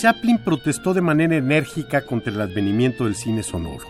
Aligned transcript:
Chaplin 0.00 0.38
protestó 0.38 0.94
de 0.94 1.02
manera 1.02 1.36
enérgica 1.36 2.06
contra 2.06 2.32
el 2.32 2.40
advenimiento 2.40 3.04
del 3.04 3.14
cine 3.14 3.42
sonoro. 3.42 3.84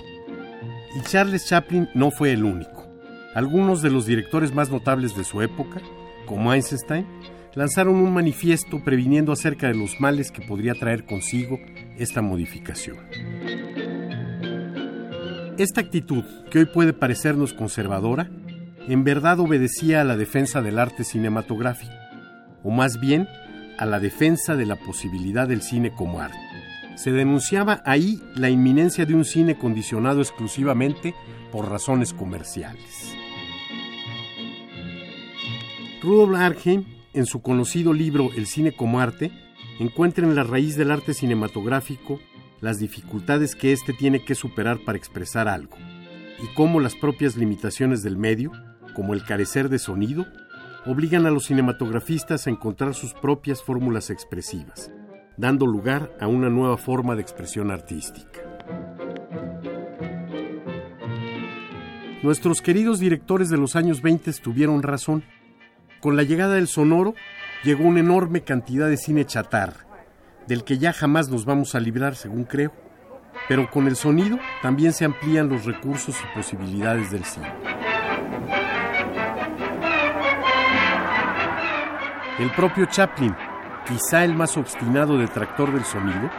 Y 0.98 1.02
Charles 1.02 1.46
Chaplin 1.46 1.88
no 1.94 2.10
fue 2.10 2.32
el 2.32 2.42
único. 2.42 2.90
Algunos 3.32 3.80
de 3.80 3.90
los 3.90 4.06
directores 4.06 4.52
más 4.52 4.70
notables 4.70 5.16
de 5.16 5.22
su 5.22 5.40
época, 5.40 5.80
como 6.26 6.52
Einstein, 6.52 7.06
lanzaron 7.54 7.94
un 7.94 8.12
manifiesto 8.12 8.82
previniendo 8.82 9.30
acerca 9.30 9.68
de 9.68 9.76
los 9.76 10.00
males 10.00 10.32
que 10.32 10.42
podría 10.42 10.74
traer 10.74 11.04
consigo 11.06 11.60
esta 11.96 12.22
modificación. 12.22 12.98
Esta 15.58 15.80
actitud, 15.80 16.24
que 16.50 16.58
hoy 16.58 16.64
puede 16.64 16.92
parecernos 16.92 17.52
conservadora, 17.52 18.28
en 18.88 19.04
verdad 19.04 19.38
obedecía 19.38 20.00
a 20.00 20.04
la 20.04 20.16
defensa 20.16 20.60
del 20.60 20.80
arte 20.80 21.04
cinematográfico, 21.04 21.94
o 22.64 22.70
más 22.72 22.98
bien 22.98 23.28
a 23.80 23.86
la 23.86 23.98
defensa 23.98 24.56
de 24.56 24.66
la 24.66 24.76
posibilidad 24.76 25.48
del 25.48 25.62
cine 25.62 25.90
como 25.90 26.20
arte. 26.20 26.38
Se 26.96 27.12
denunciaba 27.12 27.82
ahí 27.86 28.22
la 28.36 28.50
inminencia 28.50 29.06
de 29.06 29.14
un 29.14 29.24
cine 29.24 29.56
condicionado 29.56 30.20
exclusivamente 30.20 31.14
por 31.50 31.70
razones 31.70 32.12
comerciales. 32.12 33.16
Rudolf 36.02 36.38
Arnheim, 36.38 36.84
en 37.14 37.24
su 37.24 37.40
conocido 37.40 37.94
libro 37.94 38.28
El 38.36 38.46
cine 38.46 38.72
como 38.72 39.00
arte, 39.00 39.32
encuentra 39.78 40.26
en 40.26 40.34
la 40.34 40.44
raíz 40.44 40.76
del 40.76 40.90
arte 40.90 41.14
cinematográfico 41.14 42.20
las 42.60 42.78
dificultades 42.78 43.54
que 43.54 43.72
éste 43.72 43.94
tiene 43.94 44.22
que 44.26 44.34
superar 44.34 44.80
para 44.84 44.98
expresar 44.98 45.48
algo, 45.48 45.78
y 46.42 46.54
cómo 46.54 46.80
las 46.80 46.96
propias 46.96 47.34
limitaciones 47.34 48.02
del 48.02 48.18
medio, 48.18 48.52
como 48.94 49.14
el 49.14 49.24
carecer 49.24 49.70
de 49.70 49.78
sonido, 49.78 50.26
obligan 50.86 51.26
a 51.26 51.30
los 51.30 51.46
cinematografistas 51.46 52.46
a 52.46 52.50
encontrar 52.50 52.94
sus 52.94 53.12
propias 53.12 53.62
fórmulas 53.62 54.10
expresivas, 54.10 54.90
dando 55.36 55.66
lugar 55.66 56.10
a 56.20 56.26
una 56.26 56.48
nueva 56.48 56.76
forma 56.76 57.14
de 57.14 57.22
expresión 57.22 57.70
artística. 57.70 58.40
Nuestros 62.22 62.60
queridos 62.60 62.98
directores 63.00 63.48
de 63.48 63.56
los 63.56 63.76
años 63.76 64.02
20 64.02 64.30
tuvieron 64.34 64.82
razón. 64.82 65.24
Con 66.00 66.16
la 66.16 66.22
llegada 66.22 66.54
del 66.54 66.68
sonoro 66.68 67.14
llegó 67.64 67.84
una 67.84 68.00
enorme 68.00 68.42
cantidad 68.42 68.88
de 68.88 68.98
cine 68.98 69.24
chatarra, 69.24 69.86
del 70.46 70.64
que 70.64 70.78
ya 70.78 70.92
jamás 70.92 71.30
nos 71.30 71.46
vamos 71.46 71.74
a 71.74 71.80
librar, 71.80 72.16
según 72.16 72.44
creo. 72.44 72.72
Pero 73.48 73.70
con 73.70 73.86
el 73.86 73.96
sonido 73.96 74.38
también 74.60 74.92
se 74.92 75.06
amplían 75.06 75.48
los 75.48 75.64
recursos 75.64 76.16
y 76.20 76.36
posibilidades 76.36 77.10
del 77.10 77.24
cine. 77.24 77.48
El 82.40 82.50
propio 82.52 82.86
Chaplin, 82.86 83.36
quizá 83.86 84.24
el 84.24 84.34
más 84.34 84.56
obstinado 84.56 85.18
detractor 85.18 85.74
del 85.74 85.84
sonido, 85.84 86.30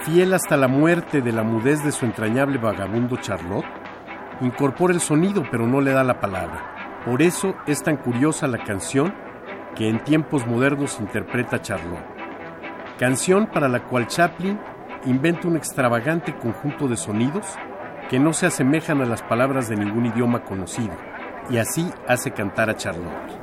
fiel 0.00 0.34
hasta 0.34 0.56
la 0.56 0.66
muerte 0.66 1.22
de 1.22 1.30
la 1.30 1.44
mudez 1.44 1.84
de 1.84 1.92
su 1.92 2.06
entrañable 2.06 2.58
vagabundo 2.58 3.18
Charlotte, 3.18 3.64
incorpora 4.40 4.92
el 4.92 5.00
sonido 5.00 5.44
pero 5.48 5.68
no 5.68 5.80
le 5.80 5.92
da 5.92 6.02
la 6.02 6.18
palabra. 6.18 7.00
Por 7.04 7.22
eso 7.22 7.54
es 7.68 7.84
tan 7.84 7.98
curiosa 7.98 8.48
la 8.48 8.64
canción 8.64 9.14
que 9.76 9.88
en 9.88 10.02
tiempos 10.02 10.44
modernos 10.44 10.98
interpreta 10.98 11.62
Charlotte. 11.62 12.04
Canción 12.98 13.46
para 13.46 13.68
la 13.68 13.84
cual 13.84 14.08
Chaplin 14.08 14.58
inventa 15.04 15.46
un 15.46 15.56
extravagante 15.56 16.36
conjunto 16.36 16.88
de 16.88 16.96
sonidos 16.96 17.46
que 18.10 18.18
no 18.18 18.32
se 18.32 18.46
asemejan 18.46 19.02
a 19.02 19.06
las 19.06 19.22
palabras 19.22 19.68
de 19.68 19.76
ningún 19.76 20.06
idioma 20.06 20.42
conocido, 20.42 20.96
y 21.50 21.58
así 21.58 21.90
hace 22.06 22.30
cantar 22.30 22.70
a 22.70 22.76
Charlotte. 22.76 23.38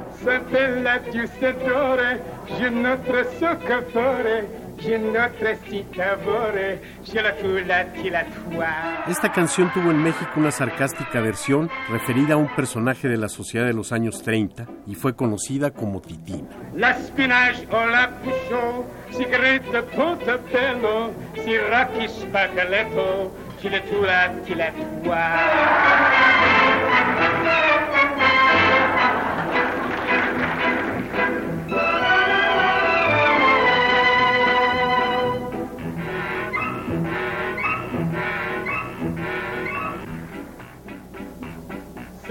Esta 9.08 9.32
canción 9.32 9.72
tuvo 9.74 9.92
en 9.92 10.04
México 10.04 10.32
una 10.36 10.52
sarcástica 10.52 11.22
versión 11.22 11.70
referida 11.90 12.34
a 12.34 12.38
un 12.38 12.54
personaje 12.56 13.08
de 13.08 13.18
la 13.18 13.30
sociedad 13.30 13.66
de 13.66 13.74
los 13.74 13.92
años 13.92 14.22
30 14.22 14.66
y 14.88 14.96
fue 14.96 15.16
conocida 15.16 15.72
como 15.72 16.02
Titina. 16.02 16.48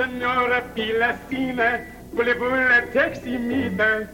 signora 0.05 0.61
Pilatina, 0.75 1.81
voulez-vous 2.13 2.51
la 2.51 2.83
teximide 2.93 4.09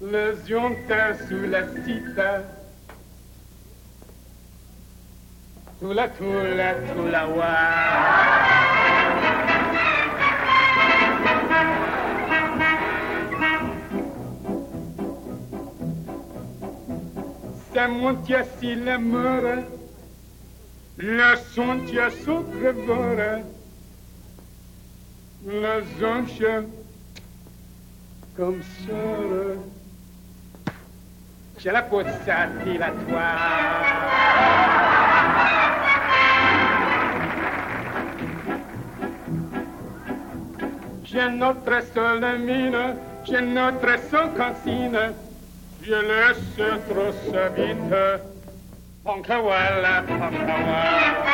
Le 0.00 0.36
zionta 0.44 1.14
sous 1.26 1.46
la 1.46 1.62
cita, 1.84 2.42
tula 5.80 6.08
tula 6.08 6.74
tula 6.74 7.26
wa. 7.26 7.54
Siamo 17.72 17.98
monti 17.98 18.34
a 18.34 18.44
si 18.58 18.74
la 18.84 18.98
mora. 18.98 19.85
La 20.98 21.36
sentia 21.36 22.08
sopra 22.08 22.72
vora 22.72 23.42
La 25.44 25.82
zoncia 25.98 26.64
Com 28.34 28.62
sera 28.62 29.56
C'è 31.58 31.70
la 31.70 31.82
pozza 31.82 32.46
di 32.62 32.78
la 32.78 32.90
tua 32.92 33.34
C'è 41.02 41.28
notre 41.28 41.86
sole 41.92 42.38
mine 42.38 42.98
C'è 43.22 43.40
notre 43.40 44.08
sole 44.08 44.32
consina 44.32 45.12
Je 45.82 46.02
laisse 46.02 46.80
trop 46.88 47.14
sa 47.30 47.48
vite. 47.50 48.35
Vite. 49.06 49.12
Ponkawala, 49.12 50.02
Ponkawala. 50.06 51.26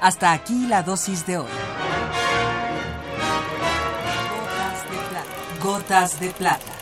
Hasta 0.00 0.32
aquí 0.32 0.66
la 0.68 0.82
dosis 0.84 1.26
de 1.26 1.38
hoy. 1.38 1.46
Gotas 4.30 4.90
de 4.90 4.96
plata. 5.08 5.24
Gotas 5.60 6.20
de 6.20 6.30
plata. 6.30 6.75